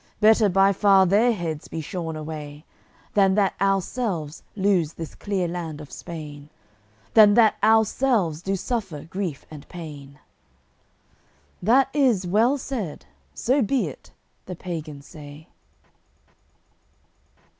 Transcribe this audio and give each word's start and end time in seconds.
Better 0.19 0.49
by 0.49 0.73
far 0.73 1.05
their 1.05 1.31
heads 1.31 1.67
be 1.67 1.79
shorn 1.79 2.15
away, 2.15 2.65
Than 3.13 3.35
that 3.35 3.53
ourselves 3.61 4.41
lose 4.55 4.93
this 4.93 5.13
clear 5.13 5.47
land 5.47 5.79
of 5.79 5.91
Spain, 5.91 6.49
Than 7.13 7.35
that 7.35 7.57
ourselves 7.61 8.41
do 8.41 8.55
suffer 8.55 9.03
grief 9.03 9.45
and 9.51 9.69
pain." 9.69 10.17
"That 11.61 11.87
is 11.93 12.25
well 12.25 12.57
said. 12.57 13.05
So 13.35 13.61
be 13.61 13.85
it." 13.89 14.11
the 14.47 14.55
pagans 14.55 15.05
say. 15.05 15.49